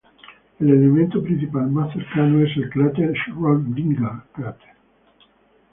[0.59, 4.71] El elemento principal más cercano es el cráter Schrödinger crater.